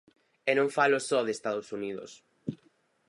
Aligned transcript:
E 0.49 0.51
non 0.57 0.73
falo 0.77 0.99
só 1.09 1.19
de 1.23 1.35
Estados 1.39 1.67
Unidos. 1.77 2.11